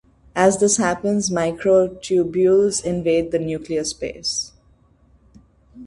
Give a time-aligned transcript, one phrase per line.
[0.35, 4.51] As this happens, microtubules invade the nuclear space.